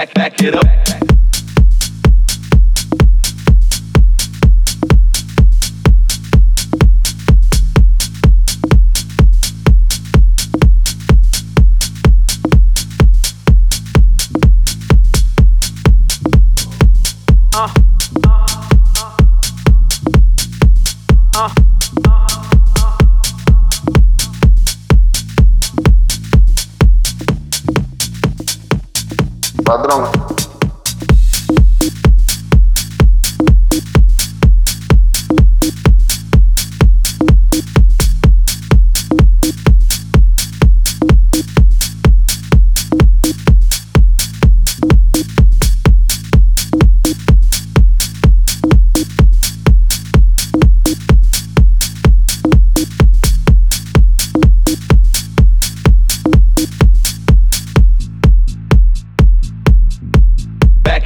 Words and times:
Back, 0.00 0.14
back 0.14 0.42
it 0.42 0.54
up. 0.54 1.19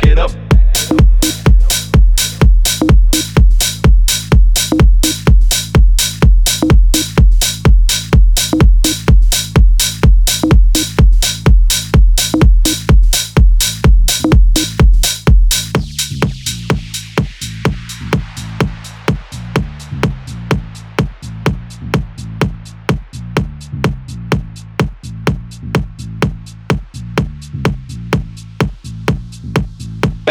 It 0.09 0.19
up. 0.19 0.44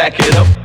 Back 0.04 0.20
it 0.20 0.36
up. 0.36 0.63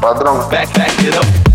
Padrão. 0.00 0.48
Back, 0.48 0.72
back 0.74 0.92
it 1.04 1.16
up. 1.16 1.45